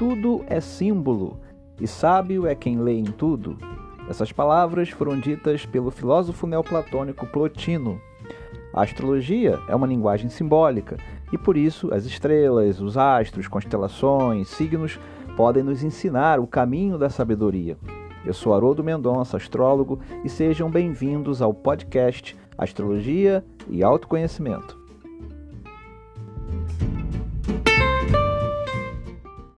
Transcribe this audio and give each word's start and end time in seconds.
tudo 0.00 0.42
é 0.46 0.62
símbolo 0.62 1.38
e 1.78 1.86
sábio 1.86 2.46
é 2.46 2.54
quem 2.54 2.78
lê 2.78 2.94
em 2.94 3.04
tudo. 3.04 3.58
Essas 4.08 4.32
palavras 4.32 4.88
foram 4.88 5.20
ditas 5.20 5.66
pelo 5.66 5.90
filósofo 5.90 6.46
neoplatônico 6.46 7.26
Plotino. 7.26 8.00
A 8.72 8.80
astrologia 8.80 9.58
é 9.68 9.76
uma 9.76 9.86
linguagem 9.86 10.30
simbólica 10.30 10.96
e 11.30 11.36
por 11.36 11.54
isso 11.54 11.92
as 11.92 12.06
estrelas, 12.06 12.80
os 12.80 12.96
astros, 12.96 13.46
constelações, 13.46 14.48
signos 14.48 14.98
podem 15.36 15.62
nos 15.62 15.84
ensinar 15.84 16.40
o 16.40 16.46
caminho 16.46 16.96
da 16.96 17.10
sabedoria. 17.10 17.76
Eu 18.24 18.32
sou 18.32 18.54
Haroldo 18.54 18.82
Mendonça, 18.82 19.36
astrólogo, 19.36 20.00
e 20.24 20.30
sejam 20.30 20.70
bem-vindos 20.70 21.42
ao 21.42 21.52
podcast 21.52 22.34
Astrologia 22.56 23.44
e 23.68 23.82
Autoconhecimento. 23.82 24.79